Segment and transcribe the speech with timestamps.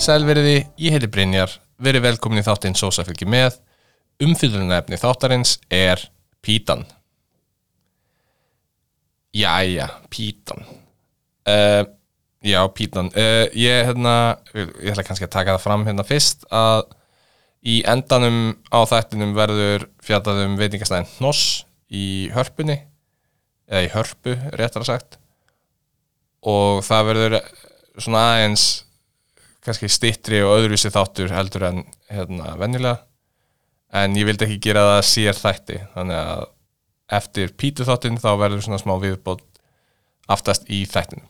[0.00, 3.58] Sælveriði, ég heiti Brynjar, verið velkomin í þáttinn Sósa fylgji með.
[4.24, 6.00] Umfyllunarefni þáttarins er
[6.40, 6.86] Pítan.
[9.36, 10.64] Jæja, Pítan.
[11.44, 11.84] Uh,
[12.40, 13.12] já, Pítan.
[13.12, 14.16] Uh, ég, hérna,
[14.56, 16.86] ég ætla kannski að taka það fram hérna fyrst að
[17.60, 22.80] í endanum á þættinum verður fjallað um veitingastæðin Hnoss í hörpunni,
[23.68, 25.24] eða í hörpu, réttar að sagt.
[26.40, 27.42] Og það verður
[28.00, 28.70] svona aðeins
[29.64, 33.02] kannski stittri og öðruvísi þáttur heldur en hérna venjulega.
[33.90, 36.46] En ég vildi ekki gera það sér þætti þannig að
[37.20, 39.42] eftir pítu þáttin þá verður svona smá viðbót
[40.30, 41.26] aftast í þættinu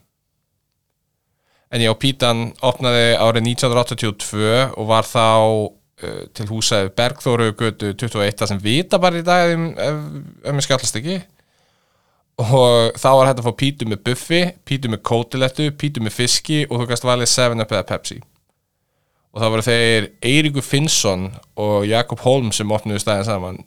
[1.71, 8.51] en já, pítan opnaði árið 1982 og var þá uh, til húsaði Bergþóru götu 21
[8.51, 10.01] sem vita bara í dag ef, ef,
[10.45, 11.21] ef mér skallast ekki
[12.41, 16.63] og þá var hægt að fá pítu með buffi, pítu með kótilettu, pítu með fiski
[16.69, 18.21] og þú kannst valið 7up eða Pepsi
[19.30, 21.29] og það voru þeir Eiríkur Finnsson
[21.61, 23.61] og Jakob Holm sem opnuðu stæðin saman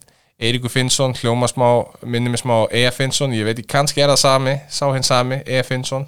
[0.43, 1.67] Eiríkur Finnsson, hljóma smá
[2.01, 2.97] minnum ég smá E.F.
[2.97, 5.69] Finnsson, ég veit ekki kannski er það sami, sá hinn sami, E.F.
[5.69, 6.07] Finnsson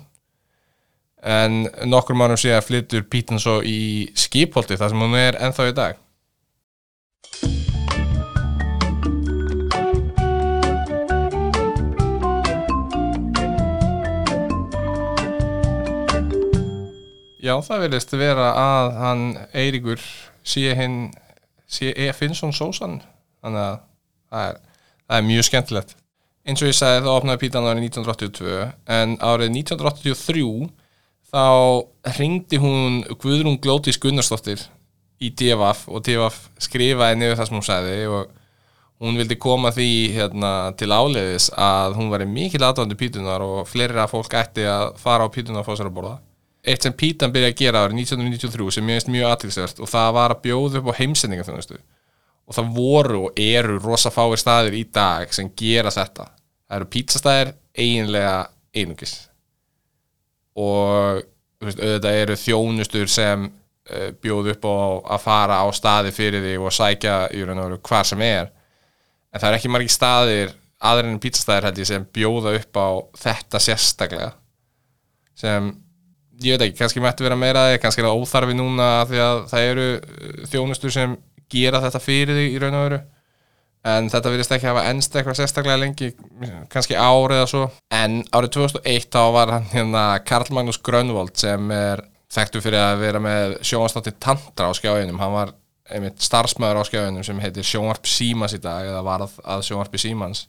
[1.25, 5.69] en nokkur mannum sé að flyttur pítan svo í skipholti þar sem hún er ennþá
[5.69, 6.01] í dag
[17.45, 20.01] Já, það vilist vera að hann Eiríkur
[20.41, 21.11] sé hinn
[21.69, 22.07] sé E.
[22.17, 23.03] Finnsson sósan.
[23.43, 23.75] Þannig að
[24.31, 24.57] það er,
[25.05, 25.93] það er mjög skemmtilegt.
[26.45, 28.65] Eins og ég sagði þá opnaði pítan árið 1982
[28.97, 30.47] en árið 1983
[31.35, 31.45] þá
[32.17, 34.65] ringdi hún Guðrún Glótis Gunnarsdóttir
[35.21, 38.35] í DFF og DFF skrifaði niður það sem hún sagði og
[39.05, 44.05] hún vildi koma því hérna, til áleiðis að hún var mikil aðvöndu pítunar og fleira
[44.09, 46.21] fólk ætti að fara á pítunar og fá sér að borða
[46.65, 50.09] eitt sem Pítan byrjaði að gera árið 1993 sem ég veist mjög aðtilsvert og það
[50.17, 51.45] var að bjóða upp á heimsendinga
[52.45, 56.27] og það voru og eru rosa fáir staðir í dag sem gera þetta.
[56.65, 58.35] Það eru pítsastæðir eiginlega
[58.75, 59.15] einungis.
[60.55, 61.23] Og
[61.63, 64.75] veist, auðvitað eru þjónustur sem uh, bjóð upp á
[65.15, 68.51] að fara á staði fyrir því og sækja í raun og veru hvar sem er.
[69.33, 70.53] En það er ekki margir staðir
[70.85, 72.89] aðra en pítsastæðir sem bjóða upp á
[73.25, 74.31] þetta sérstaklega.
[75.35, 75.73] Sem
[76.43, 79.67] ég veit ekki, kannski mættu vera meira kannski er það óþarfi núna því að það
[79.71, 79.89] eru
[80.51, 81.17] þjónustur sem
[81.51, 83.01] gera þetta fyrir því í raun og veru.
[83.85, 86.07] En þetta virðist ekki hafa ennst eitthvað sérstaklega lengi,
[86.73, 87.65] kannski árið eða svo.
[87.93, 92.01] En árið 2001 þá var hann hérna Karl Magnús Grönvold sem er
[92.33, 95.21] þekktu fyrir að vera með sjónvarsnáttið Tantra á skjáinum.
[95.21, 95.53] Hann var
[95.85, 100.47] einmitt starfsmöður á skjáinum sem heitir Sjónvarp Símans í dag eða varð að Sjónvarpi Símans.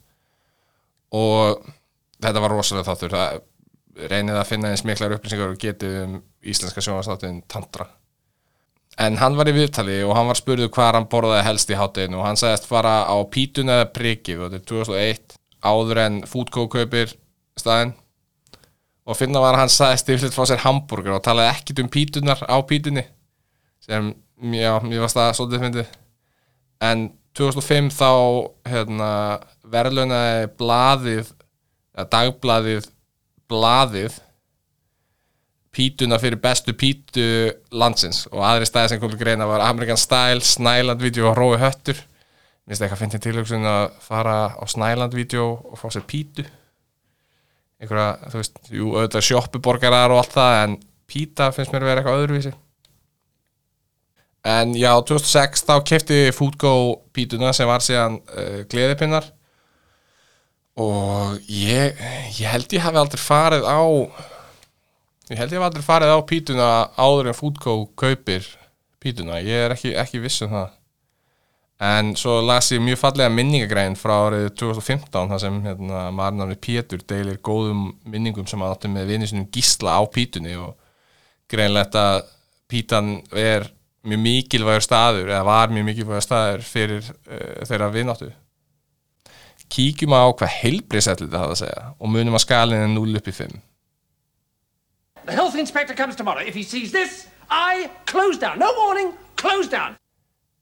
[1.13, 1.61] Og
[2.17, 3.13] þetta var rosalega þáttur.
[3.13, 3.43] Það
[3.97, 7.87] reynið að finna eins miklar upplýsingar og getið um íslenska sjónastáttin Tantra.
[8.97, 12.17] En hann var í viðtali og hann var spurðið hvað hann borðaði helst í hátteginu
[12.21, 15.37] og hann sagðist fara á pítun eða prikið og þetta er 2001
[15.67, 17.13] áður en Foodco kaupir
[17.57, 17.93] staðin
[19.07, 22.41] og finna var að hann sagðist yfirleitt frá sér hambúrgur og talaði ekkit um pítunar
[22.41, 23.05] á pítunni
[23.85, 24.09] sem,
[24.51, 25.91] já, mér varst það svolítið fyndið.
[26.83, 27.03] En
[27.37, 28.09] 2005 þá
[28.67, 29.11] hérna,
[29.71, 31.31] verðlunaði bladið
[32.11, 32.89] dagbladið
[33.51, 34.17] blaðið
[35.77, 37.25] pítuna fyrir bestu pítu
[37.71, 38.25] landsins.
[38.31, 41.99] Og aðri staði sem komið greina var American Style, Snæland-vídeó og Rói Höttur.
[42.67, 46.47] Mér finnst eitthvað að finna tilhugsun að fara á Snæland-vídeó og fá sér pítu.
[47.77, 52.01] Einhverja, þú veist, jú, auðvitað shoppuborgarar og allt það en píta finnst mér að vera
[52.01, 52.53] eitthvað öðruvísi.
[54.47, 56.73] En já, 2006 þá kefti Foodgo
[57.13, 59.27] pítuna sem var síðan uh, gleðipinnar
[60.77, 61.97] og ég,
[62.37, 63.81] ég held ég hafi aldrei farið á
[65.31, 68.45] ég held ég hafi aldrei farið á pítuna áður en Foodco kaupir
[69.01, 70.73] pítuna, ég er ekki, ekki viss um það.
[71.87, 76.61] En svo las ég mjög fallega minningagræn frá árið 2015 þar sem hérna, maður námið
[76.65, 80.73] Pétur deilir góðum minningum sem að áttu með vinnisinum gísla á pítunni og
[81.51, 82.23] greinlegt að
[82.67, 83.69] pítan er
[84.07, 88.31] mjög mikilvægur staður eða var mjög mikilvægur staður fyrir uh, þeirra vinnáttu
[89.73, 93.27] kíkjum á hvað heilbriðsætli þetta hafa að segja og munum að skalin er 0 upp
[93.27, 93.57] í 5
[95.27, 96.39] The health inspector comes tomorrow.
[96.39, 98.59] If he sees this, I close down.
[98.59, 99.97] No warning, close down.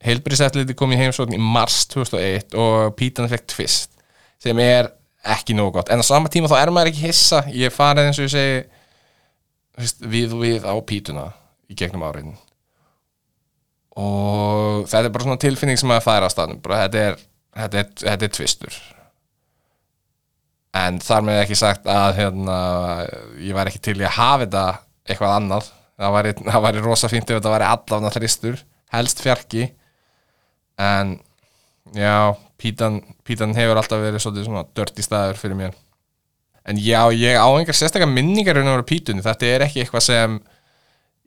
[0.06, 3.94] Heilbriðsætli kom í heimsókn í mars 2001 og Pítan fekk tvist
[4.42, 4.90] sem er
[5.26, 8.20] ekki nógu gott en á sama tíma þá er maður ekki hissa ég farið eins
[8.20, 11.30] og ég segi við við á Pítuna
[11.72, 12.36] í gegnum áriðin
[13.98, 17.18] og þetta er bara svona tilfinning sem maður fær á staðnum bara þetta er,
[17.64, 18.78] þetta er, þetta er tvistur
[20.76, 22.58] en þar með ekki sagt að hérna,
[23.40, 24.66] ég væri ekki til í að hafa þetta
[25.06, 25.70] eitthvað annað.
[25.96, 26.34] Það væri,
[26.66, 28.60] væri rosa fínt ef þetta væri allafna þristur
[28.96, 29.70] helst fjarki.
[30.82, 31.16] En
[31.96, 35.78] já, pítan, pítan hefur alltaf verið svona dört í staður fyrir mér.
[36.66, 40.40] En já, ég á einhver sérstaklega minningar um pítunni, þetta er ekki eitthvað sem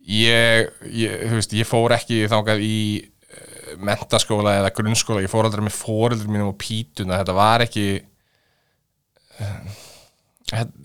[0.08, 5.62] ég, ég, veist, ég fór ekki þangað í uh, mentaskóla eða grunnskóla, ég fór aldrei
[5.68, 7.86] með fóreldrum mínum á pítuna, þetta var ekki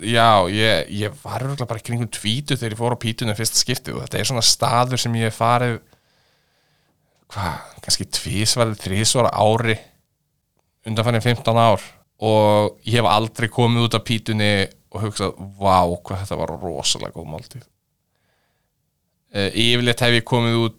[0.04, 3.98] já, ég, ég var örugglega bara kringum tvítu þegar ég fór á pítuna fyrsta skiptið
[3.98, 5.80] og þetta er svona staður sem ég farið
[7.34, 9.78] hvað, kannski tvísvarið, þrísvar ári
[10.88, 11.84] undanfærin 15 ár
[12.24, 14.54] og ég hef aldrei komið út af pítunni
[14.94, 17.64] og hugsað, vá, hvað þetta var rosalega góð máltíð.
[19.34, 20.76] Uh, yfirleitt hef ég komið út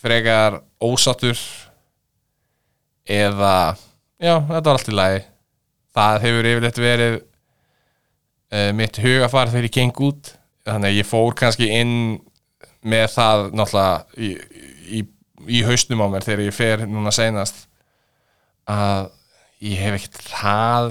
[0.00, 1.38] frekar ósattur
[3.08, 3.76] eða
[4.18, 5.20] já, þetta var allt í lagi
[5.98, 10.32] það hefur yfirleitt verið uh, mitt hugafar þegar ég geng út.
[10.68, 11.94] Þannig að ég fór kannski inn
[12.88, 14.30] með það náttúrulega í,
[14.98, 15.02] í,
[15.58, 17.64] í hausnum á mér þegar ég fer núna seinast
[18.68, 19.08] að
[19.64, 20.90] ég hef ekkert það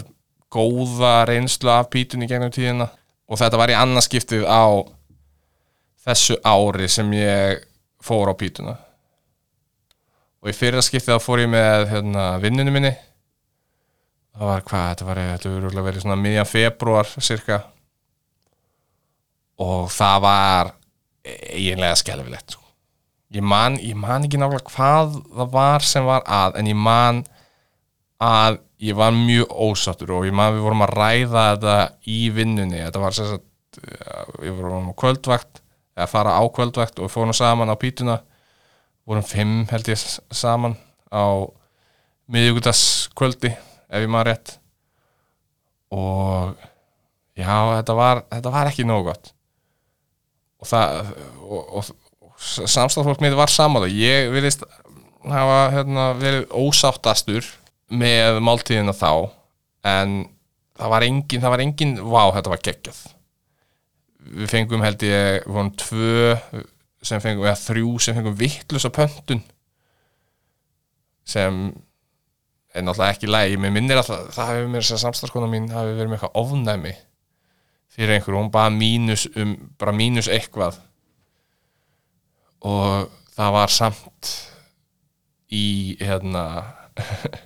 [0.52, 2.90] góða reynslu af pítunni gegnum tíðina.
[3.28, 4.66] Og þetta var í annarskiptið á
[6.08, 7.64] þessu ári sem ég
[8.04, 8.78] fór á pítuna.
[10.42, 12.94] Og í fyrra skiptið þá fór ég með hérna, vinnunum minni
[14.38, 17.58] það var hvað, þetta var þetta örugglega verið svona miðjan februar cirka.
[19.64, 20.72] Og það var
[21.28, 22.64] eiginlega skelfilegt sko.
[23.34, 27.24] ég man, ég man ekki nákvæmlega hvað það var sem var að en ég man
[28.24, 31.76] að ég var mjög ósattur og ég man við vorum að ræða þetta
[32.08, 32.80] í vinnunni.
[32.86, 33.82] Þetta var sem sagt
[34.40, 35.62] við vorum á kvöldvakt
[35.98, 38.20] eða fara á kvöldvakt og við fórum saman á pítuna.
[39.08, 40.00] Vorum fimm held ég
[40.32, 40.78] saman
[41.12, 41.26] á
[42.32, 43.56] miðjúkudagskvöldi
[43.88, 44.54] ef ég maður rétt.
[45.96, 46.56] Og
[47.38, 49.32] já, þetta var, þetta var ekki nógu gott.
[50.58, 51.14] Og það
[51.46, 51.92] og, og,
[52.28, 54.66] og samstæðfólk mitt var samála ég vilist
[55.28, 57.46] hafa hérna, verið ósáttastur
[57.88, 59.30] með máltíðina þá
[59.88, 60.18] en
[60.78, 63.04] það var engin, það var engin vá, þetta var geggjað.
[64.28, 66.36] Við fengum held ég, við vorum tvö
[67.08, 69.44] sem fengum, eða þrjú sem fengum vittlösa pöntun
[71.28, 71.68] sem
[72.78, 75.96] er náttúrulega ekki lægi, mér minnir alltaf það hefur mér þess að samstarfskona mín hafi
[75.98, 76.94] verið með eitthvað ofnæmi
[77.98, 80.78] fyrir einhverju, hún bara mínus um, bara mínus eitthvað.
[82.68, 84.34] Og það var samt
[85.54, 86.44] í hérna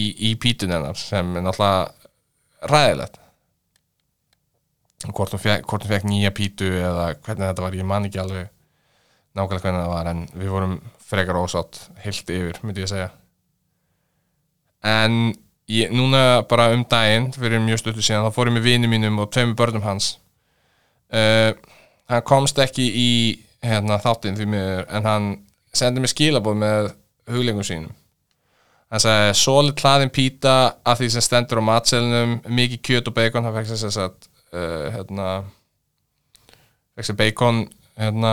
[0.00, 3.22] í, í pítun hennar sem er náttúrulega ræðilegt
[5.12, 8.48] hvort hún fekk, nýja pítu eða hvernig þetta var, ég man ekki alveg
[9.36, 10.74] nákvæmlega hvernig það var en við vorum
[11.06, 13.10] frekar ósátt heilt yfir, myndi ég segja
[14.86, 15.34] en
[15.70, 19.18] ég, núna bara um daginn fyrir mjög stuttu síðan, þá fór ég með vini mínum
[19.22, 20.14] og tveimur börnum hans.
[21.10, 21.52] Uh,
[22.10, 23.10] hann komst ekki í
[23.66, 25.28] hérna, þáttinn því mér en hann
[25.76, 26.90] sendi mér skilabóð með
[27.30, 27.94] huglingum sínum.
[28.92, 30.56] Hann sagði solid hlaðin píta
[30.86, 33.46] af því sem stendur á matselnum mikið kjöt og bacon.
[33.46, 35.30] Hann fekk sér þess að uh, hérna
[36.94, 37.64] fekk sér bacon
[37.96, 38.32] hérna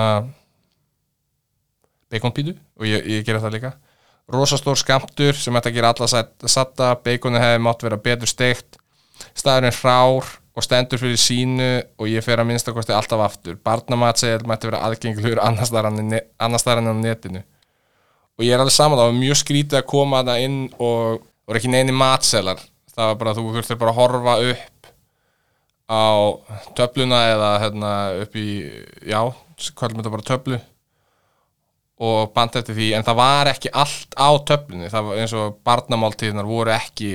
[2.13, 3.73] baconpítu og ég, ég gera það líka
[4.33, 8.79] rosastór skamtur sem ætti að gera alla satta baconi hefði mátt vera betur steikt.
[9.37, 13.57] Staðurinn hrár og stendur fyrir sínu og ég fer að minnstakosti alltaf aftur.
[13.65, 17.43] Barnamatsegil mætti vera aðgengilegur annars staðar en á netinu.
[18.37, 21.71] Og ég er alveg saman var mjög skrítið að koma það inn og voru ekki
[21.73, 22.61] neini matselar.
[22.93, 24.91] Það var bara þú þurftir bara að horfa upp
[25.93, 26.05] á
[26.77, 28.47] töfluna eða hérna upp í
[29.09, 29.19] já,
[29.77, 30.59] kvöldum þetta bara töflu
[32.03, 34.89] og band eftir því en það var ekki allt á töflunni.
[34.91, 37.13] Það var eins og barnamáltíðnar voru ekki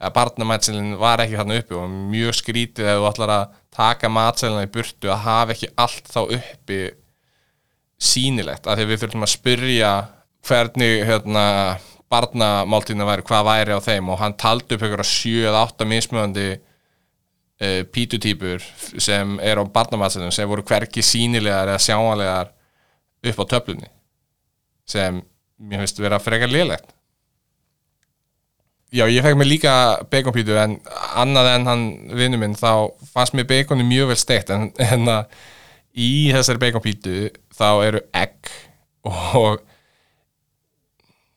[0.00, 4.64] eða barnamætselin var ekki þarna uppi og mjög skrítið ef þú ætlar að taka matselina
[4.64, 6.80] í burtu að hafa ekki allt þá uppi
[8.00, 8.64] sýnilegt.
[8.64, 9.92] Af því að við þurfum að spyrja
[10.48, 11.44] hvernig hérna,
[12.10, 14.08] barnamáltíðina væri, hvað væri á þeim.
[14.14, 18.64] Og hann taldi upp sjö eða átta mismöðandi uh, pítutýpur
[18.96, 22.54] sem er á barnamátselinu sem voru hverki sýnilegar eða sjáanlegar
[23.26, 23.90] upp á töflunni
[24.88, 25.20] sem
[25.60, 26.94] mér finnst vera frekar lélegt.
[28.90, 29.72] Já, ég fekk mér líka
[30.10, 30.80] baconpítu en
[31.14, 31.82] annað en hann
[32.18, 35.36] vinnu minn þá fannst mér baconi mjög vel steikt en, en að
[35.94, 38.50] í þessari baconpítu þá eru egg
[39.06, 39.60] og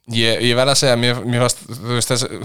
[0.09, 2.41] ég, ég verð að segja mér, mér fannst, þú veist þessi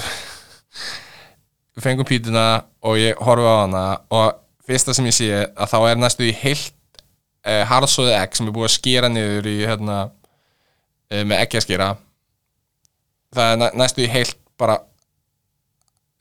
[1.79, 2.47] við fengum pítuna
[2.85, 6.35] og ég horfi á hana og fyrsta sem ég sé að þá er næstu í
[6.43, 6.75] heilt
[7.45, 9.99] eh, harðsóði egg sem er búið að skera niður í hérna
[11.11, 11.93] eh, með eggjaskera
[13.35, 14.79] það er næ- næstu í heilt bara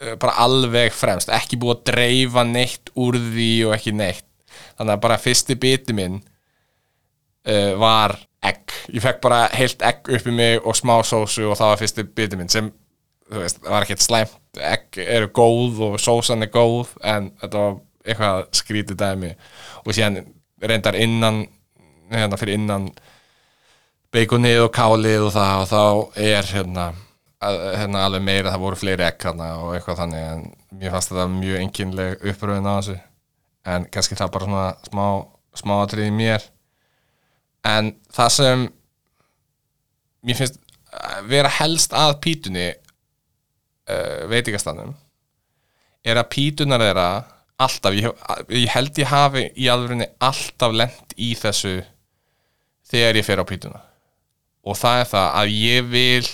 [0.02, 1.32] eh, bara alveg fremst.
[1.34, 4.26] Ekki búið að dreifa neitt úr því og ekki neitt.
[4.78, 6.20] Þannig að bara fyrsti biti minn
[7.48, 8.74] uh, var egg.
[8.94, 12.06] Ég fekk bara heilt egg upp í mig og smá sósu og það var fyrsti
[12.18, 12.70] biti minn sem
[13.28, 14.38] þú veist, var ekkert slæmt.
[14.58, 19.32] Egg eru góð og sósan er góð en þetta var eitthvað skrítið dæmi.
[19.86, 20.22] Og síðan
[20.62, 21.44] reyndar innan
[22.12, 22.88] hérna fyrir innan
[24.16, 26.86] beikonið og kálið og það og þá er hérna,
[27.44, 30.46] að, hérna alveg meira það voru fleiri hérna og eitthvað þannig en
[30.80, 32.98] mér fannst þetta mjög enginleg uppröðin á þessu.
[33.68, 35.06] En kannski það bara svona smá,
[35.60, 36.46] smá atrið í mér.
[37.68, 38.68] En það sem
[40.24, 40.62] mér finnst
[41.28, 44.96] vera helst að pítunni uh, veitingastannum
[46.08, 47.10] er að pítunar þeirra
[47.58, 48.10] alltaf, ég,
[48.54, 51.80] ég held ég hafi í alvörinni alltaf lent í þessu
[52.88, 53.82] þegar ég fer á pítuna.
[54.68, 56.28] Og það er það að ég vil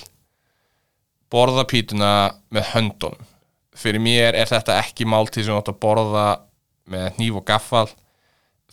[1.33, 2.13] borða pítuna
[2.53, 3.29] með höndunum.
[3.73, 6.27] Fyrir mér er þetta ekki máltíð sem átt að borða
[6.89, 7.87] með hníf og gaffal.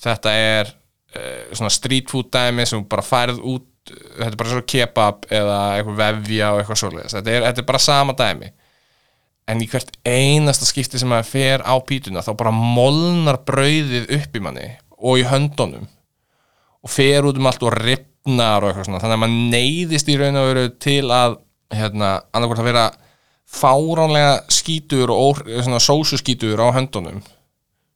[0.00, 0.73] Þetta er
[1.14, 5.59] uh, svona street food dæmi sem bara færið út þetta er bara svo kebab eða
[5.76, 7.14] eitthvað vefja og eitthvað svoleiðis.
[7.16, 8.50] Þetta þetta er bara sama dæmi
[9.50, 14.37] en í hvert einasta skipti sem maður fer á pítuna þá bara molnar brauðið upp
[14.37, 14.69] í manni
[15.00, 15.88] og í höndunum
[16.80, 19.00] og fer út um allt og ripnar og eitthvað svona.
[19.02, 21.37] Þannig að maður neyðist í raun og veru til að
[21.76, 22.87] hérna, annarkvort að vera
[23.50, 27.21] fáránlega skítur og svona sósu skítur á höndunum.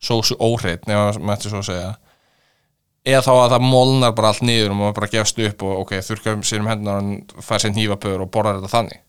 [0.05, 1.95] Sósu óhreitt nefnum maður mætti svo að segja.
[3.05, 5.99] Eða þá að það molnar bara allt niður og maður bara gefst upp og ok,
[6.05, 7.03] þurrka um sér um hendunar
[7.37, 9.03] og fær sér hnífapöður og borðar þetta þannig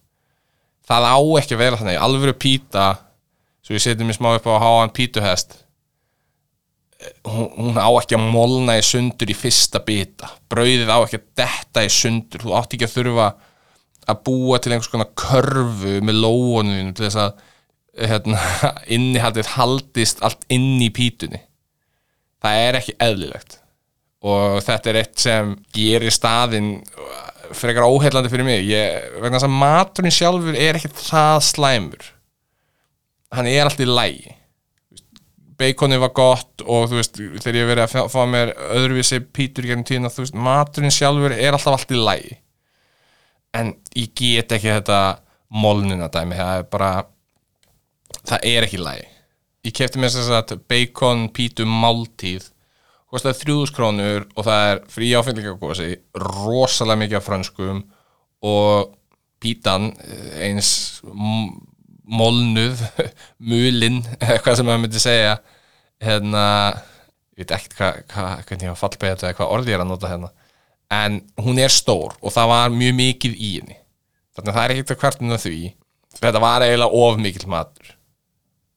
[0.85, 2.01] það á ekki að vera þannig.
[2.01, 2.87] Alvöru píta
[3.65, 5.59] svo ég setjum mér smá upp á að háa hann pítuhest
[7.25, 10.29] hún, hún á ekki að molna í sundur í fyrsta bita.
[10.51, 12.45] Brauðið á ekki að detta í sundur.
[12.45, 13.27] Þú átt ekki að þurfa
[14.05, 17.43] að búa til einhvers konar körfu með lóunum til þess að
[18.11, 18.39] hérna,
[18.95, 21.41] innihaldið haldist allt inn í pítunni.
[22.43, 23.59] Það er ekki eðlilegt.
[24.25, 26.77] Og þetta er eitt sem gerir staðinn
[27.53, 28.65] frekar óheillandi fyrir mig.
[28.69, 32.09] Ég, vegna þess að maturinn sjálfur er ekkert það slæmur.
[33.35, 34.35] Hann er alltaf í lægi
[35.55, 39.85] baconi var gott og þú veist, þegar ég verið að fá- mér öðruvísi pítur gennum
[39.87, 42.33] tíðina, þú veist, maturinn sjálfur er alltaf allt í lægi
[43.55, 44.99] en ég get ekki þetta
[45.55, 46.89] molnuna dæmi, það er bara
[48.27, 49.07] það er ekki í lægi
[49.69, 52.49] ég kefti mér þess að bacon pítu máltíð
[53.15, 57.81] kostaði þrjúðus krónur og það er frí áfenglingagósi rosalega mikið af franskum
[58.45, 58.95] og
[59.43, 60.69] pítan eh, eins
[62.05, 62.83] molnuð
[63.49, 65.39] mulinn, hvað sem maður myndi segja.
[66.03, 66.45] Hérna
[67.35, 70.31] ég veit ekkert hvað, var fallbeðið þetta eða hvað orði ég er að nota hérna.
[70.93, 73.79] En hún er stór og það var mjög mikið í henni.
[74.35, 75.59] Þannig að það er ekkert að kvartinu því.
[76.19, 77.94] Þetta var eiginlega of mikill matur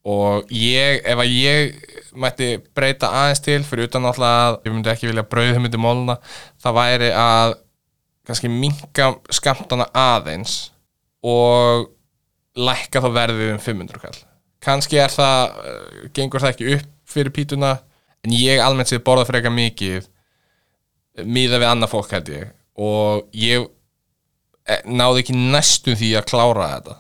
[0.09, 1.75] og ég, ef að ég
[2.19, 6.17] mætti breyta aðeins til fyrir utan náttúrulega að ég myndi ekki vilja brauðið myndi mólna
[6.63, 7.57] það væri að
[8.29, 10.71] kannski minka skamtana aðeins
[11.25, 11.89] og
[12.59, 14.19] lækka þá verðið um 500 kall.
[14.65, 17.75] Kannski er það, uh, gengur það ekki upp fyrir pítuna
[18.27, 20.09] en ég almennt séð borða frekar mikið
[21.25, 22.51] miða við annað fólk held ég.
[22.79, 23.65] Og ég
[24.69, 26.99] eh, náði ekki næstum því að klára þetta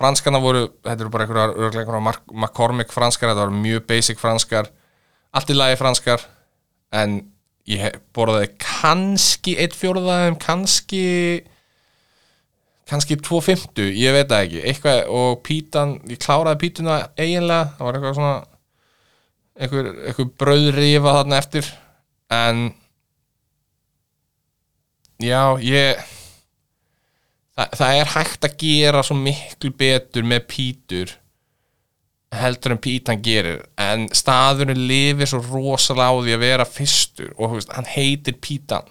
[0.00, 4.70] franskana voru, þetta eru bara einhverjar McCormick franskar þetta voru mjög basic franskar
[5.36, 6.24] allt í lagi franskar
[6.96, 7.20] en
[7.70, 11.04] ég borðaði kannski eitt fjóruðaðum, kannski
[12.90, 14.62] kannski 250, ég veit það ekki.
[14.66, 18.32] Eitthvað, og pítan, ég kláraði pítuna eiginlega, það var eitthvað svona
[19.60, 21.68] einhver, einhver brauðrifa þarna eftir
[22.34, 22.64] en
[25.22, 26.02] já, ég
[27.60, 31.16] það, það er hægt að gera svo miklu betur með pítur
[32.40, 37.56] heldur en pítan gerir en staðurinn lifir svo rosalega á því að vera fyrstur og
[37.56, 38.86] veist, hann heitir pítan.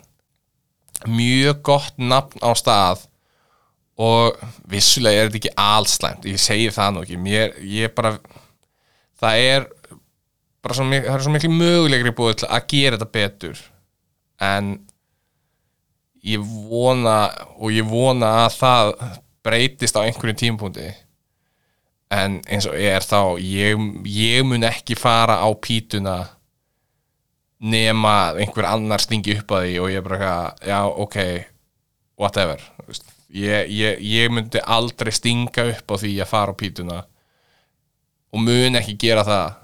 [1.08, 3.06] Mjög gott nafn á stað
[4.00, 4.36] og
[4.68, 8.18] vissulega er þetta ekki allslæmt ég segi það nú ekki Mér, ég bara
[9.20, 9.68] það er
[10.64, 13.64] bara svo, það er svo miklu mögulegri búið að gera þetta betur
[14.44, 14.74] en
[16.26, 18.94] ég vona og ég vona að það
[19.46, 20.90] breytist á einhverjum tímpúndi
[22.10, 26.18] en eins og er þá ég, ég mun ekki fara á pítuna
[27.60, 31.18] nema einhver annar stingi upp að því og ég bara eitthvað, já ok
[32.20, 32.62] whatever.
[33.30, 37.00] Ég, ég, ég myndi aldrei stinga upp á því að fara á pítuna
[38.34, 39.58] og mun ekki gera það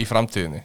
[0.00, 0.62] í framtíðinni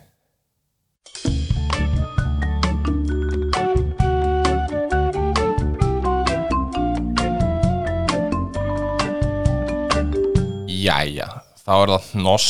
[10.78, 11.28] Jæja,
[11.64, 12.50] þá er það hnoss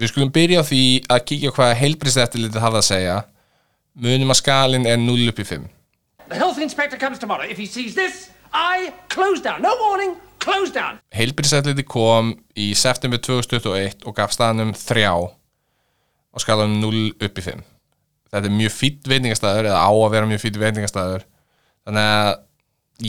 [0.00, 3.16] við skulum byrja á því að kíkja hvað heilbriðseftilitið hafa að segja
[4.00, 5.68] munum að skalinn er 0 upp í 5
[6.30, 7.42] The health inspector comes tomorrow.
[7.42, 9.62] If he sees this, I close down.
[9.66, 11.00] No warning, close down.
[11.10, 17.66] heilbriðseftilitið kom í september 2021 og gaf staðanum 3 og skalanum 0 upp í 5
[18.30, 21.26] þetta er mjög fýtt veitingastæður eða á að vera mjög fýtt veitingastæður
[21.88, 22.30] þannig að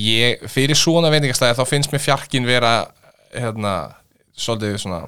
[0.01, 2.71] ég, fyrir svona veitingastæður þá finnst mér fjarkin vera
[3.36, 3.75] hérna,
[4.38, 5.02] svolítið svona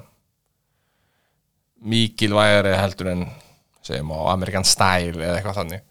[1.84, 3.24] mikilvægari heldur en
[3.84, 5.82] segjum á American Style eða eitthvað þannig.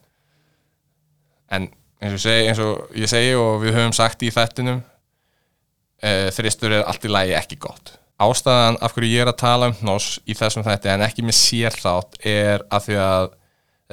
[1.54, 1.68] En
[2.04, 6.30] eins og, ég segi, eins og ég segi og við höfum sagt í þettinum uh,
[6.34, 7.96] þristur er allt í lagi ekki gott.
[8.24, 11.38] Ástæðan af hverju ég er að tala um hnoss í þessum þætti en ekki með
[11.40, 13.30] sér þátt er að því að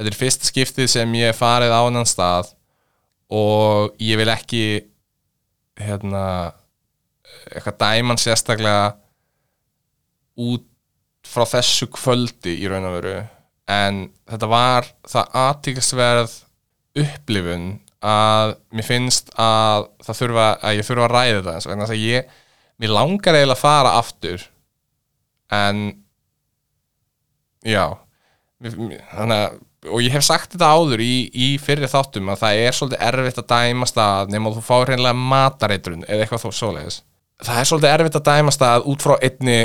[0.01, 2.53] þetta er fyrsta skiptið sem ég farið á annan stað
[3.31, 4.63] og ég vil ekki
[5.81, 6.23] hérna
[7.51, 8.91] eitthvað dæman sérstaklega
[10.39, 10.67] út
[11.27, 13.15] frá þessu kvöldi í raun og veru.
[13.71, 16.37] En þetta var það aðtíkastverð
[17.01, 17.67] upplifun
[18.01, 21.95] að mér finnst að það þurfa að ég þurfa að ræða þetta eins vegna þess
[21.97, 22.37] að ég
[22.81, 24.47] mér langar eiginlega að fara aftur.
[25.53, 25.83] En
[27.67, 27.85] já.
[28.61, 29.59] Þannig að
[29.89, 33.39] og ég hef sagt þetta áður í, í fyrir þáttum að það er svolítið erfitt
[33.41, 36.99] að dæma stað nema þú fá hreinlega matareitrun eða eitthvað þó svoleiðis.
[37.41, 39.57] Það er svolítið erfitt að dæma stað út frá einni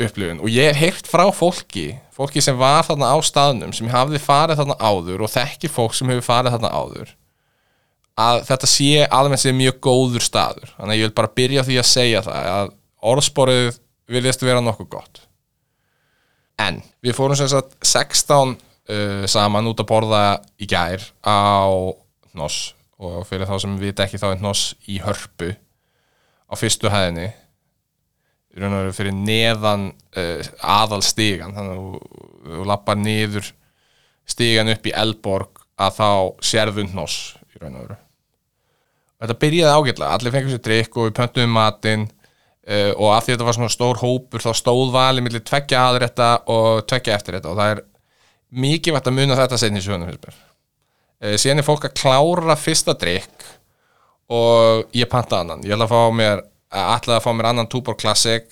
[0.00, 0.42] upplifun.
[0.44, 4.62] Og ég hef heyrt frá fólki fólki sem var þarna á staðnum sem hafði farið
[4.62, 7.14] þarna áður og þekkir fólk sem hefur farið þarna áður
[8.16, 10.70] að þetta sé alveg sé mjög góður staður.
[10.78, 12.70] Þannig að ég vil bara byrja því að segja það að
[13.12, 13.68] orðsporið
[14.16, 15.20] viljast vera nokkuð gott.
[16.56, 20.22] En við fórum sem sagt 16 uh, saman út að borða
[20.56, 21.68] í gær á
[22.32, 25.52] Hnoss og fyrir þá sem við ekki þá er Hnoss í hörpu
[26.48, 27.28] á fyrstu hæðinni
[28.56, 33.52] í raun og veru fyrir neðan uh, aðal stigan þannig að þú, lappar niður
[34.26, 36.10] stigan upp í Elborg að þá
[36.50, 37.98] sérðu Hnoss í raun og veru.
[39.16, 43.34] Þetta byrjaði ágætlega, allir fengur sér drikk og við pöntum matinn uh, og af því
[43.34, 47.52] þetta var svona stór hópur þá stóð valið millir tveggja aðrétta og tveggja eftir þetta
[47.52, 47.84] og það er
[48.66, 52.96] mikið vægt að muna þetta setni í mér uh, síðan er fólk að klára fyrsta
[52.96, 53.46] drikk
[54.32, 55.62] og ég panta annan.
[55.62, 58.46] Ég ætla að fá mér, ætlaði að fá mér annan Túbor Classic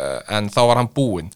[0.00, 1.30] uh, en þá var hann búinn.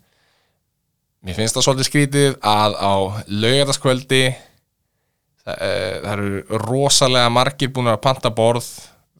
[1.25, 2.95] Mér finnst það svolítið skrítið að á
[3.29, 4.25] laugardagskvöldi
[5.45, 8.69] það, uh, það eru rosalega margir búin að panta borð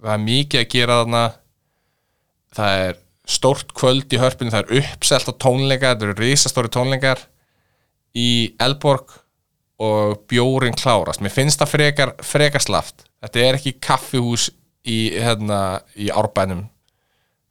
[0.05, 1.25] það er mikið að gera þarna
[2.55, 7.23] það er stórt kvöld í hörpunni, það er uppselt á tónleika, þetta eru risastóri tónleikar
[8.15, 8.29] í
[8.63, 9.17] Elborg
[9.85, 11.23] og bjórin klárast.
[11.25, 13.07] Mér finnst það frekar, frekar slaft.
[13.25, 14.51] Þetta er ekki kaffihús
[14.85, 16.67] í, hérna, í árbænum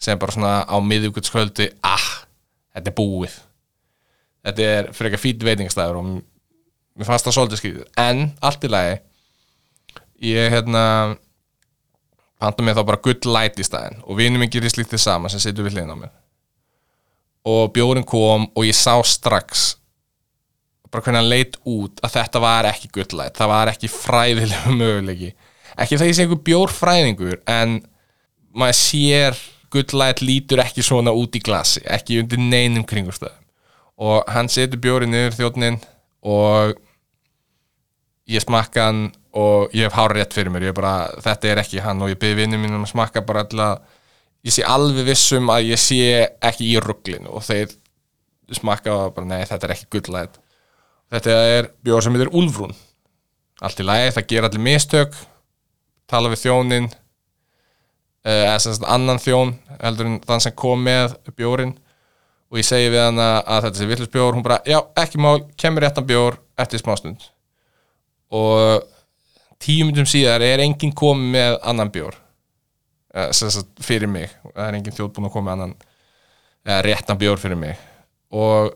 [0.03, 2.07] sem bara svona á miðugutskvöldi ah,
[2.75, 3.35] þetta er búið.
[4.43, 7.85] Þetta er frekar fýt veitingstæður og mér fannst það svolítið skrítið.
[8.03, 8.97] En allt í lagi
[10.33, 10.83] ég hérna
[12.43, 15.31] panta mér þá bara gull light í staðinn og vinum minn gerir slíkt þið sama
[15.31, 16.11] sem situr við hliðin á mér.
[17.47, 19.73] Og bjórin kom og ég sá strax
[20.93, 24.75] bara hvernig hann leit út að þetta var ekki gull light það var ekki fræðilegu
[24.81, 25.33] möguleiki.
[25.73, 27.79] Ekki það ég sé einhver bjórfræðingur en
[28.53, 29.39] maður sér
[29.73, 33.41] gull light lítur ekki svona út í glasi ekki undir neinum kringustöðum
[34.03, 35.79] og hann setur bjórin niður þjóttnin
[36.23, 36.77] og
[38.29, 40.69] ég smakka hann og ég hef hár rétt fyrir mér.
[40.69, 43.81] Ég bara, þetta er ekki hann og ég byrði vinnum mínum að smakka bara alltaf
[44.43, 45.99] ég sé alveg vissum að ég sé
[46.43, 47.73] ekki í rugglinu og þeir
[48.53, 50.39] smakka og bara, nei, þetta er ekki gullæð
[51.13, 52.75] þetta er bjór sem heitir Úlfrún.
[53.63, 55.15] Allt í lagi, það ger allir mistök
[56.09, 56.89] tala við þjónin
[58.23, 61.75] eða sem sagt annan þjón heldur en þann sem kom með bjórin
[62.53, 65.39] og ég segi við hann að þetta sé villus bjór, hún bara, já, ekki mál
[65.59, 67.25] kemur réttan bjór eftir smástund
[68.33, 68.83] og
[69.63, 72.17] tíu myndum síðar er enginn komið með annan bjór.
[73.13, 74.31] Eh, sem sagt fyrir mig.
[74.49, 75.75] Það er enginn þjóð búin að koma með annan
[76.65, 77.83] eða réttan bjór fyrir mig.
[78.33, 78.73] Og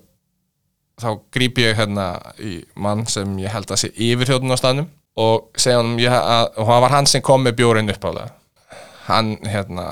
[1.02, 2.08] þá gríp ég hérna
[2.42, 6.64] í mann sem ég held að sé yfir þjóðun á staðnum og segja hann og
[6.66, 8.32] það var hann sem kom með bjórin uppálega
[9.08, 9.86] hann hérna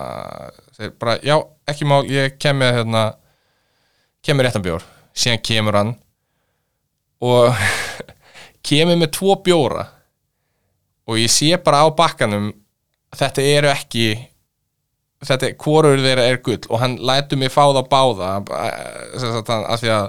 [0.76, 3.04] segir bara, já, ekki mál, ég kem með hérna,
[4.26, 4.86] kemur réttan bjór.
[5.16, 5.96] Síðan kemur hann
[7.24, 7.56] og
[8.68, 9.88] kemur með tvo bjóra
[11.06, 12.52] og ég sé bara á bakkanum
[13.16, 14.08] þetta eru ekki
[15.26, 20.08] þetta, hvorur þeirra er gull og hann lætur mig fá það báða af því að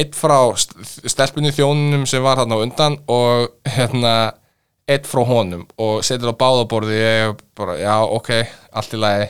[0.00, 4.14] eitt frá stelpunni þjónunum sem var þarna undan og hérna
[4.90, 8.30] eitt frá honum og setur á báðaborði ég bara, já, ok,
[8.76, 9.28] allt í lagi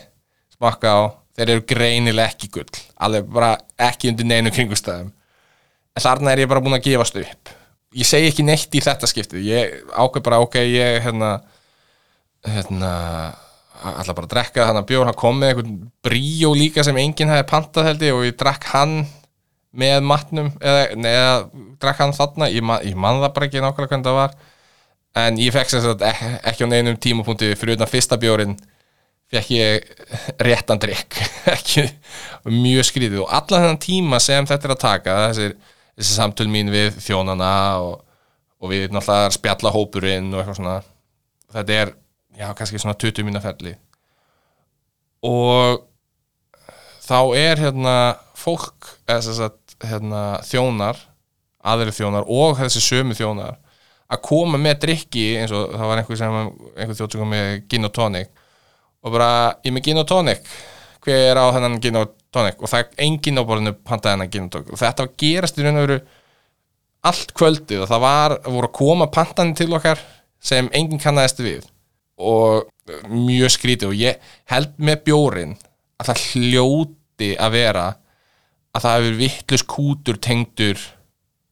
[0.57, 1.01] smakka á,
[1.37, 3.55] þeir eru greinilega ekki gull alveg bara
[3.91, 7.55] ekki undir neinu kringustæðum en þarna er ég bara búin að gefast upp.
[7.97, 11.41] Ég segi ekki neitt í þetta skiptið ég ákveð bara ok, ég hérna
[12.47, 12.91] hérna
[13.81, 17.33] ætla bara að drekka þannig að bjór hann kom með einhvern bríó líka sem enginn
[17.33, 18.95] hefði pantað held ég og ég drakk hann
[19.71, 21.35] með matnum eða, neða,
[21.81, 24.35] drakk hann þarna ég, man, ég man það bara ekki nákvæmlega hvernig það var
[25.19, 28.55] en ég fekk sem sagt ek- ekki á neinum tímapunkti fyrir utan fyrsta bjórin
[29.31, 29.89] fekk ég
[30.43, 31.19] réttan drikk
[31.57, 31.85] ekki
[32.51, 33.21] mjög skrítið.
[33.25, 35.57] Og allan þennan tíma sem þetta er að taka þessir,
[35.99, 37.51] þessi samtöl mín við þjónana
[37.83, 38.01] og,
[38.61, 40.79] og við náttúrulega spjalla hópurinn og eitthvað svona
[41.55, 41.93] þetta er,
[42.39, 43.75] já, kannski svona 20 mína ferli.
[45.27, 45.83] Og
[47.05, 47.95] þá er hérna
[48.41, 50.99] fólk eða sem sagt, hérna, þjónar
[51.61, 53.59] aðri þjónar og þessi sömu þjónar
[54.11, 57.51] að koma með drikki eins og það var einhver sem einhver þjótt sem kom með
[57.71, 58.31] gin og tonic.
[59.01, 59.29] Og bara,
[59.65, 60.49] ég með gin og tonic.
[61.05, 62.59] Hver er á þennan gin og tonic?
[62.61, 64.73] Og það er engin á borðinu pantaði hennan gin og tonic.
[64.75, 66.01] Og þetta var gerast í raun og veru
[67.11, 70.03] allt kvöldið og það var, voru að koma pantanir til okkar
[70.43, 71.65] sem enginn kannaðist við.
[72.21, 72.67] Og
[73.09, 73.93] mjög skrítið.
[73.93, 75.57] Og ég held með bjórin
[76.01, 77.87] að það hljóti að vera
[78.75, 80.83] að það hefur vittlust kútur tengdur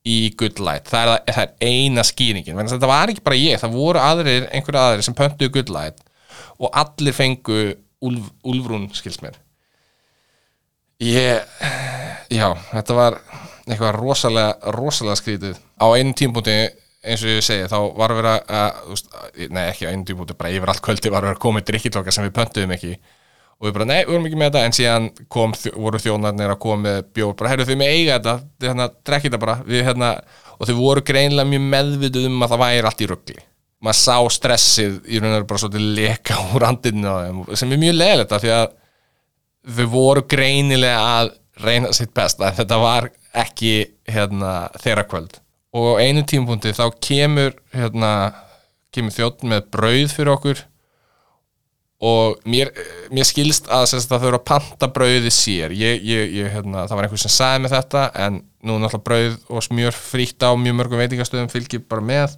[0.09, 0.89] í good light.
[0.89, 2.59] Það er, það er eina skýringin.
[2.59, 6.03] Að þetta var ekki bara ég, það voru aðrir einhverju aðrir sem pöntuðu good light
[6.59, 7.61] og allir fengu
[8.05, 9.39] úlf, úlfrún skilst mér.
[11.03, 11.45] Ég
[12.35, 13.21] já, þetta var
[13.69, 15.59] eitthvað rosalega, rosalega skrítið.
[15.79, 16.57] Á einu tímpúti
[17.09, 19.13] eins og ég segi, þá var að vera að, þú veist,
[19.55, 22.27] nei ekki á einu tímpúti bara yfir allt kvöldi var að vera komið drikkitlokkar sem
[22.27, 22.97] við pöntuðum ekki
[23.59, 24.65] og við bara, nei, við vorum ekki með þetta.
[24.65, 28.35] En síðan kom, voru þjónarnir að koma með bjór, bara, heyrðu þau með eiga þetta
[28.47, 30.11] þið hérna, drekki þetta bara, við hérna.
[30.59, 33.37] Og þau voru greinlega mjög meðvituð um að það væri allt í rugli,
[33.87, 38.35] maður sá stressið í raun og bara svolítið leka úr andinu sem er mjög leðilegt
[38.35, 38.73] af því að
[39.79, 42.51] þau voru greinilega að reyna sitt besta.
[42.55, 43.75] Þetta var ekki
[44.09, 45.39] hérna, þeirra kvöld.
[45.77, 48.13] Og á einu tímapunkti þá kemur hérna,
[48.95, 50.63] kemur þjótt með brauð fyrir okkur
[51.99, 52.71] og mér,
[53.11, 55.73] mér skilst að það þurfa að panta brauði sér.
[55.75, 59.39] Ég, ég, ég, hérna, það var einhver sem sagði með þetta en nú náttúrulega brauð
[59.51, 62.37] og smjör frítt á mjög mörgum veitingastöðum fylgir bara með.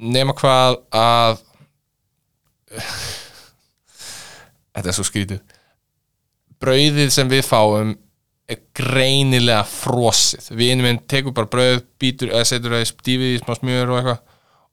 [0.00, 1.42] Nema hvað að
[4.72, 5.42] þetta er svo skrítið.
[6.64, 7.92] Brauðið sem við fáum
[8.48, 10.48] er greinilega frosið.
[10.56, 14.00] Vinur minn tekur bara brauð býtur, eða setur það í stífið í smá smjör og
[14.00, 14.24] eitthvað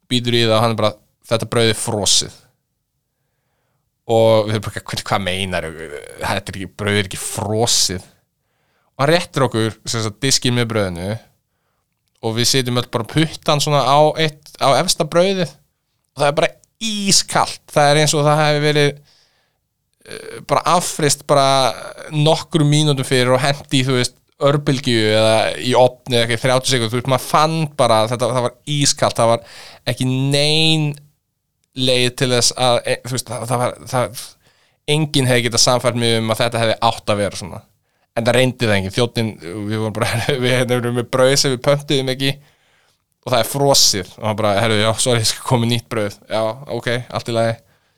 [0.08, 0.92] býtur í það og hann er bara
[1.28, 2.40] þetta brauð er frosið
[4.04, 8.10] og við erum bara, hvað, hvað meinar þetta er ekki, brauð er ekki frosið.
[8.94, 11.14] Og hann réttir okkur sagt, diskinn með brauðinu.
[12.24, 15.50] Og við setjum öll bara puttan svona á, eitt, á efsta brauðið.
[16.14, 16.52] Og það er bara
[16.84, 17.62] ískalt.
[17.72, 21.48] Það er eins og það hefur verið eh, bara affrist bara
[22.12, 26.90] nokkru mínútum fyrir og hendi þú veist örbylgju eða í opni eða ekki 30 sekund,
[26.92, 29.44] þú veist, maður fann bara þetta, það var ískalt, það var
[29.92, 30.88] ekki nein
[31.74, 34.24] leið til þess að, e, veist, það, það var það,
[34.94, 37.62] enginn hefði getað samfært mig um að þetta hefði átt að vera svona.
[38.14, 40.10] En það reyndi það enginn, þjóttin við vorum bara,
[40.44, 42.34] við erum með brauð sem við pöntuðum ekki.
[43.24, 44.10] Og það er frosið.
[44.20, 46.18] Og hann bara, herru, já, sorry, ég skal koma nýtt brauð.
[46.28, 46.42] Já,
[46.76, 47.54] ok, allt í lagi.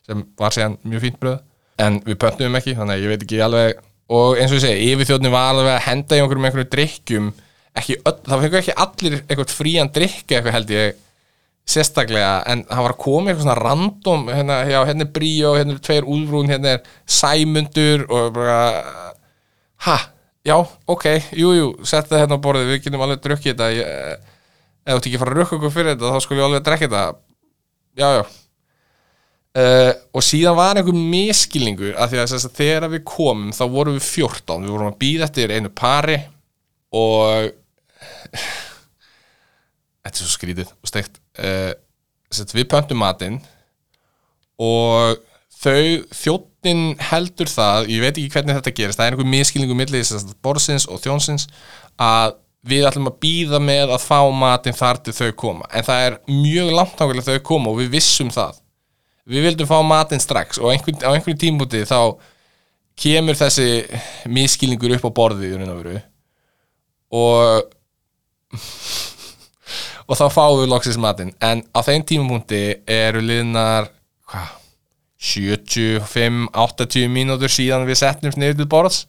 [0.06, 1.40] Sem var síðan mjög fínt brauð.
[1.82, 3.82] En við pöntuðum ekki, þannig að ég veit ekki alveg.
[4.16, 7.32] Og eins og ég segi, yfir þjóttin var alveg að henda í einhverjum einhverjum drikkjum
[7.76, 11.00] ekki, öll, það fengur ekki allir eitthvað frían drikka eitthvað held ég
[11.66, 15.74] sérstaklega, en hann var að koma eitthvað svona random, hérna, já, hérna er Bríó hérna
[15.74, 18.60] er tveir úlfrún, hérna er Sæmundur og bara
[19.86, 19.96] ha,
[20.46, 24.32] já, ok, jú, jú setja hérna á borðið, við getum alveg drukkið þetta ég,
[24.86, 27.04] ef þú ekki fara að rukka okkur fyrir þetta þá skulle við alveg drekka þetta
[27.98, 28.24] já, já.
[29.56, 33.62] Uh, og síðan var einhver miskilningur af því að þess að þegar við komum þá
[33.72, 36.18] vorum við 14, við vorum að býða eftir einu pari
[36.94, 37.48] og
[40.04, 41.72] þetta er svo skrítið og steikt uh,
[42.54, 43.40] við pöntum matinn
[44.60, 45.20] og
[45.56, 50.02] þau þjóttin heldur það, ég veit ekki hvernig þetta gerist það er einhver miskilningu milli
[50.44, 51.46] borsins og þjónsins
[52.02, 56.06] að við ætlum að býða með að fá matinn þar til þau koma, en það
[56.06, 58.58] er mjög langt ákveðlega þau koma og við vissum það.
[59.26, 62.00] Við vildum fá matinn strax og einhver, á einhverjum tímúti þá
[62.98, 63.68] kemur þessi
[64.32, 65.56] miskilningur upp á borðið
[67.16, 67.72] og
[70.06, 71.34] og þá fáum við loksins matinn.
[71.42, 73.90] En á þeim tímapunkti eru liðnar
[74.30, 74.54] hvað
[75.26, 79.00] 75-80 mínútur síðan við setnum niður til borðs.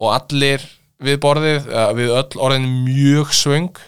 [0.00, 0.62] Og allir
[1.02, 3.82] við borðið við öll orðin mjög svöng.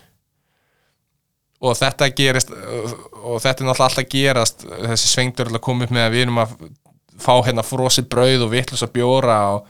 [1.58, 4.66] Og þetta gerist og þetta er náttúrulega alltaf gerast.
[4.66, 6.54] Þessi svengdur að koma upp með að við erum að
[7.18, 9.66] fá hérna frosi brauð og vittlust að bjóra og,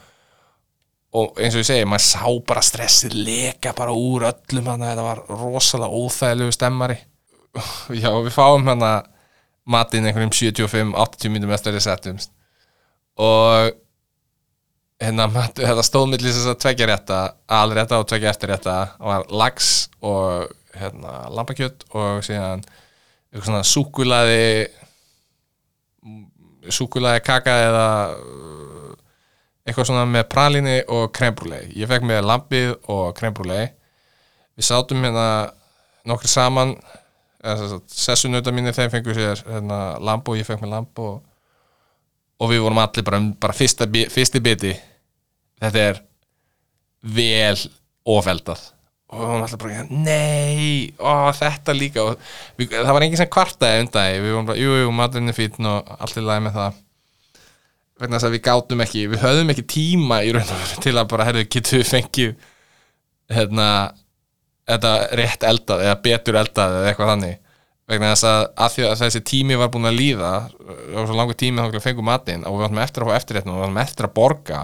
[1.17, 5.07] og eins og ég segi, maður sá bara stressið leka bara úr öllum hann þetta
[5.07, 6.99] var rosalega óþægilegu stemmari.
[8.03, 8.93] Já, við fáum hérna
[9.69, 12.21] matinn einhverjum 75-80 minnum eftir þess settum
[13.19, 13.73] og
[15.03, 17.21] hérna, þetta stóðmillis þess að tvekja rétta
[17.59, 22.65] alrétta og tvekja eftir rétta var lax og hérna, lambakjöt og síðan
[23.29, 24.69] eitthvað svona súkulaði
[26.73, 27.89] súkulaði kaka eða
[29.69, 33.67] eitthvað svona með pralini og krembrúlei ég fekk með lambið og krembrúlei
[34.59, 35.29] við sátum hérna
[36.09, 36.75] nokkri saman
[37.39, 41.21] sessunauta mínir þeim fengur sér hérna, lamb og ég fekk með lamb og,
[42.39, 44.73] og við vorum allir bara, bara fyrsta, fyrsti biti.
[45.63, 46.03] Þetta er
[47.15, 47.57] vel
[48.09, 48.65] ofeldað.
[49.09, 52.09] Og við vorum allir bara, nei ó, þetta líka.
[52.59, 55.71] Við, það var engin sem kvartaði undan við vorum bara, jú, jú, maturinn er fítn
[55.71, 56.85] og allt í lagi með það
[57.99, 60.95] vegna þess að við gátum ekki við höfðum ekki tíma í raun og veru til
[60.95, 62.33] að bara, herðu, getum við fengið
[63.35, 63.69] hérna
[64.69, 67.39] þetta rétt eldað eða betur eldað eða eitthvað þannig.
[67.89, 70.33] Vegna þess að, að því að þessi tími var búin að líða
[70.69, 73.57] og svo langur tími þá fengum matinn og við vartum eftir að fá eftirréttin og
[73.57, 74.59] við vartum eftir að borga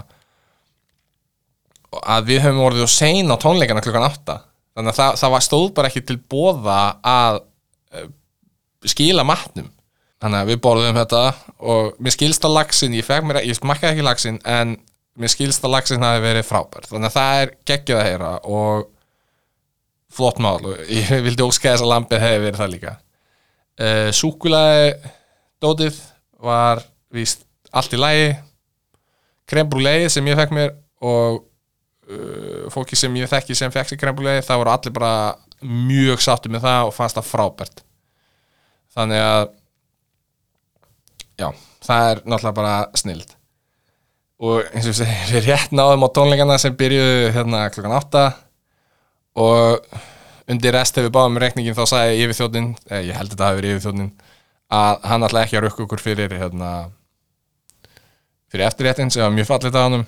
[2.02, 4.36] að við höfum orðið og sein á tónleikana klukkan átta.
[4.74, 7.40] Þannig að það, það var stóð bara ekki til bóða að
[7.94, 8.08] uh,
[8.84, 9.70] skila matnum
[10.24, 11.22] þannig að við borðum þetta
[11.68, 14.78] og mér skilst að laxin, ég mér ég smakkaði ekki laxin en
[15.20, 16.86] mér skilst að laxin hafi verið frábær.
[16.88, 18.86] Þannig að það er geggjað að heyra og
[20.14, 22.94] flott mál og ég vildi óska þess að lampið hefði verið það líka.
[23.74, 24.88] Uh, súkulaði
[25.62, 25.98] dótið
[26.44, 26.80] var
[27.14, 28.30] víst allt í lagi.
[29.50, 30.72] Krembrúleið sem ég fekk mér
[31.04, 31.42] og
[32.08, 35.16] uh, fólki sem ég þekki sem fekk sér krembrúleið það voru allir bara
[35.64, 37.84] mjög sáttu með það og fannst það frábært.
[38.94, 39.52] Þannig að
[41.40, 41.48] já,
[41.84, 43.36] það er náttúrulega bara snild.
[44.44, 48.24] Og eins og ég segi, við rétt náðum á tónleikana sem byrjuðu hérna klukkan 8
[49.44, 49.86] og
[50.50, 53.74] undir rest hefur báðum reikningin þá sagði yfir þjóðnin, ég held að þetta hafi verið
[53.74, 54.12] yfir þjóðnin
[54.74, 56.70] að hann ætla ekki að rukka okkur fyrir hérna
[58.52, 60.04] fyrir eftirréttin sem var mjög fallið á honum.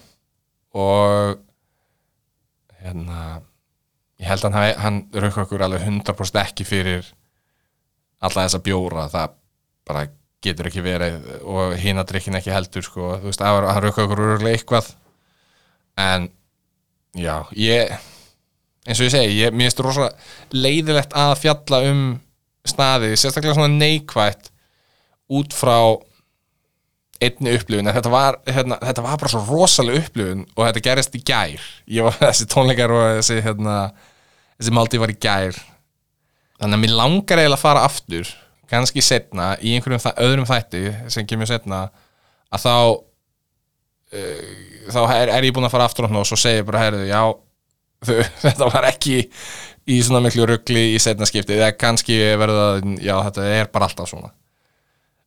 [0.77, 1.39] Og
[2.83, 3.21] hérna
[4.21, 7.09] ég held að hann, hann rukka okkur alveg 100% ekki fyrir
[8.25, 9.35] alla þessa bjóra það
[9.87, 10.07] bara
[10.45, 14.59] getur ekki verið og hinadrykkin ekki heldur sko, þú veist, að hann rukka okkur örgulega
[14.59, 14.91] eitthvað.
[16.01, 16.29] En
[17.17, 17.95] já, ég
[18.87, 20.11] eins og ég segi, ég, mér finnst rosa
[20.55, 22.03] leiðilegt að fjalla um
[22.67, 24.51] staði, sérstaklega svona neikvætt
[25.37, 25.79] út frá
[27.23, 31.17] einni upplifun, en þetta var hérna, þetta var bara svo rosaleg upplifun og þetta gerist
[31.17, 33.79] í gær, ég var þessi tónleikar og þessi hérna
[34.59, 35.63] þessi máltíð var í gær.
[36.57, 38.29] Þannig að mér langar eiginlega að fara aftur
[38.71, 41.87] kannski setna í einhverjum þa öðrum þætti sem kemur setna
[42.55, 42.75] að þá
[44.17, 44.41] uh,
[44.93, 47.23] þá er, er ég búinn að fara aftur og svo segir ég bara, herðu, já
[48.07, 49.21] þau, þetta var ekki
[49.87, 53.89] í svona miklu ruggli í setna skipti eða kannski verður það, já þetta er bara
[53.89, 54.33] alltaf svona.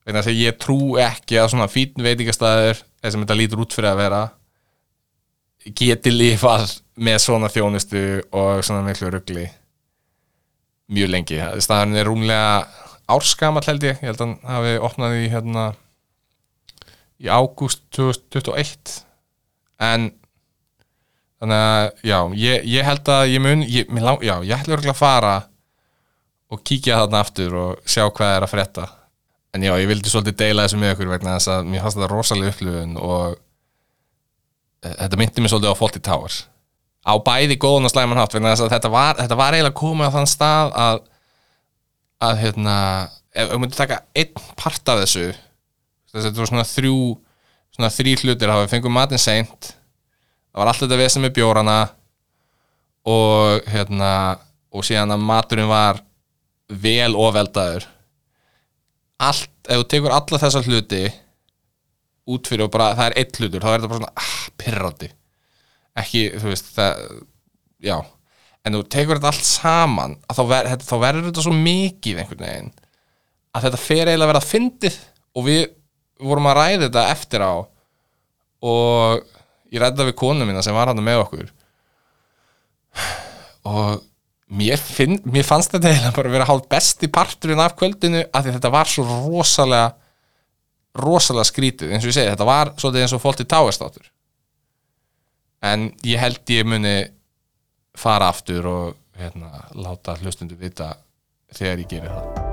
[0.10, 3.92] Þess að ég trú ekki að svona fín veitingastæður eða sem þetta lítur út fyrir
[3.92, 4.22] að vera
[5.78, 8.04] geti lifað með svona þjónustu
[8.36, 9.46] og svona miklu ruggli
[10.90, 11.40] mjög lengi.
[11.62, 15.66] Staðurinn er rúmlega árskamall held ég, ég held að hann hafi opnað í hérna
[17.20, 19.00] í ágúst 2021
[19.84, 20.10] en
[21.40, 24.96] þannig að já, ég, ég held að ég mun ég, lang, já, ég ætla örugglega
[24.96, 25.36] að fara
[26.50, 28.88] og kíkja þarna aftur og sjá hvað er að frétta.
[29.54, 32.10] En já, ég vildi svolítið deila þessu með ykkur vegna þess að mér fannst þetta
[32.12, 33.38] rosalega upplifun og
[34.84, 36.40] e, þetta myndi mér svolítið á Fawlty Towers.
[37.06, 40.10] Á bæði góðan og slæman hátt vegna þess að þetta var, þetta var eiginlega komið
[40.10, 41.02] á þann stað að
[42.24, 42.76] að hérna
[43.34, 46.98] ef við myndum taka einn part af þessu þess að þetta var svona þrjú
[47.76, 51.80] svona þrý hlutir, þá við fengum matinn seint það var alltaf þetta vesið með bjórana
[53.10, 54.12] og hérna
[54.70, 56.04] og síðan að maturinn var
[56.70, 57.88] vel ofeldaður
[59.20, 61.04] allt, ef þú tekur alla þessa hluti
[62.30, 65.10] út fyrir og bara það er einn hlutur, þá er þetta bara svona ah, pirrandi.
[66.00, 67.04] Ekki, þú veist, það
[67.84, 67.96] já,
[68.66, 72.46] en þú tekur þetta allt saman að þá, ver, þá verður þetta svo mikið einhvern
[72.46, 72.72] veginn
[73.56, 74.98] að þetta fer eiginlega að vera fyndið
[75.40, 75.62] og við
[76.20, 77.54] vorum að ræða þetta eftir á
[78.70, 79.24] og
[79.72, 81.48] ég ræði það við konu mína sem var hann með okkur.
[83.70, 84.04] Og
[84.60, 88.52] mér, finn, mér fannst þetta eiginlega bara að vera hálf besti parturinn af kvöldinu að
[88.54, 89.94] þetta var svo rosalega
[91.00, 94.08] rosalega skrítið, eins og ég segi þetta var svolítið eins og fólk til táastáttur
[95.70, 96.96] en ég held ég muni
[98.00, 100.94] fara aftur og hérna, láta hlustundu vita
[101.52, 102.49] þegar ég gerir það